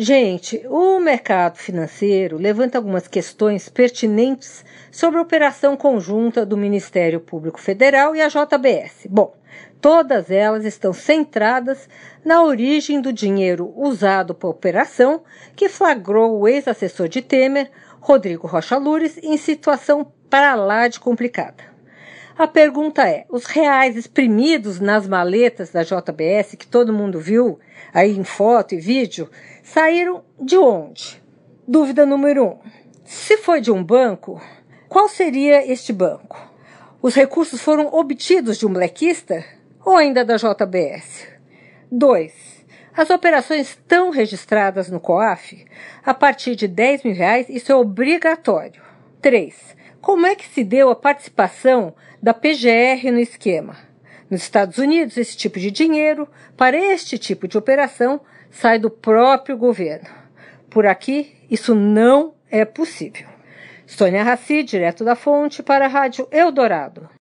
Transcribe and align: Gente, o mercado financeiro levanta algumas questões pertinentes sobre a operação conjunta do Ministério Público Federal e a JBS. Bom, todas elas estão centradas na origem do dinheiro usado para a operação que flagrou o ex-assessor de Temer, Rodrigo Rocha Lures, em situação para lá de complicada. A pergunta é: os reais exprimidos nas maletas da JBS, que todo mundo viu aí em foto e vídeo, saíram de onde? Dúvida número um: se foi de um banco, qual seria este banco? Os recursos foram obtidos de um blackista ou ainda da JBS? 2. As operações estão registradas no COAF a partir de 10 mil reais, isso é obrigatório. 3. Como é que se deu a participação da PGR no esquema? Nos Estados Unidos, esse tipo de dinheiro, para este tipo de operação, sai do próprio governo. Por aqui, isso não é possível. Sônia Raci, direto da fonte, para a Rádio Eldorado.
Gente, 0.00 0.64
o 0.68 1.00
mercado 1.00 1.56
financeiro 1.56 2.36
levanta 2.36 2.78
algumas 2.78 3.08
questões 3.08 3.68
pertinentes 3.68 4.64
sobre 4.92 5.18
a 5.18 5.22
operação 5.22 5.76
conjunta 5.76 6.46
do 6.46 6.56
Ministério 6.56 7.18
Público 7.18 7.60
Federal 7.60 8.14
e 8.14 8.22
a 8.22 8.28
JBS. 8.28 9.08
Bom, 9.10 9.34
todas 9.80 10.30
elas 10.30 10.64
estão 10.64 10.92
centradas 10.92 11.88
na 12.24 12.44
origem 12.44 13.00
do 13.00 13.12
dinheiro 13.12 13.72
usado 13.74 14.36
para 14.36 14.48
a 14.48 14.52
operação 14.52 15.24
que 15.56 15.68
flagrou 15.68 16.38
o 16.38 16.46
ex-assessor 16.46 17.08
de 17.08 17.20
Temer, 17.20 17.68
Rodrigo 17.98 18.46
Rocha 18.46 18.76
Lures, 18.76 19.18
em 19.20 19.36
situação 19.36 20.12
para 20.30 20.54
lá 20.54 20.86
de 20.86 21.00
complicada. 21.00 21.64
A 22.38 22.46
pergunta 22.46 23.02
é: 23.02 23.24
os 23.28 23.46
reais 23.46 23.96
exprimidos 23.96 24.78
nas 24.78 25.08
maletas 25.08 25.70
da 25.70 25.82
JBS, 25.82 26.54
que 26.56 26.68
todo 26.68 26.92
mundo 26.92 27.18
viu 27.18 27.58
aí 27.92 28.16
em 28.16 28.22
foto 28.22 28.76
e 28.76 28.78
vídeo, 28.78 29.28
saíram 29.60 30.22
de 30.40 30.56
onde? 30.56 31.20
Dúvida 31.66 32.06
número 32.06 32.44
um: 32.44 32.58
se 33.04 33.38
foi 33.38 33.60
de 33.60 33.72
um 33.72 33.82
banco, 33.82 34.40
qual 34.88 35.08
seria 35.08 35.66
este 35.68 35.92
banco? 35.92 36.40
Os 37.02 37.16
recursos 37.16 37.60
foram 37.60 37.92
obtidos 37.92 38.56
de 38.56 38.66
um 38.66 38.72
blackista 38.72 39.44
ou 39.84 39.96
ainda 39.96 40.24
da 40.24 40.36
JBS? 40.36 41.26
2. 41.90 42.32
As 42.96 43.10
operações 43.10 43.70
estão 43.70 44.10
registradas 44.10 44.88
no 44.88 45.00
COAF 45.00 45.66
a 46.04 46.14
partir 46.14 46.54
de 46.54 46.68
10 46.68 47.02
mil 47.02 47.14
reais, 47.14 47.48
isso 47.48 47.72
é 47.72 47.74
obrigatório. 47.74 48.80
3. 49.20 49.76
Como 50.00 50.26
é 50.26 50.34
que 50.34 50.46
se 50.46 50.62
deu 50.62 50.90
a 50.90 50.96
participação 50.96 51.94
da 52.22 52.32
PGR 52.32 53.10
no 53.10 53.18
esquema? 53.18 53.76
Nos 54.30 54.42
Estados 54.42 54.78
Unidos, 54.78 55.16
esse 55.16 55.36
tipo 55.36 55.58
de 55.58 55.70
dinheiro, 55.70 56.28
para 56.56 56.76
este 56.76 57.18
tipo 57.18 57.48
de 57.48 57.58
operação, 57.58 58.20
sai 58.50 58.78
do 58.78 58.90
próprio 58.90 59.56
governo. 59.56 60.08
Por 60.70 60.86
aqui, 60.86 61.34
isso 61.50 61.74
não 61.74 62.34
é 62.50 62.64
possível. 62.64 63.26
Sônia 63.86 64.22
Raci, 64.22 64.62
direto 64.62 65.04
da 65.04 65.16
fonte, 65.16 65.62
para 65.62 65.86
a 65.86 65.88
Rádio 65.88 66.28
Eldorado. 66.30 67.08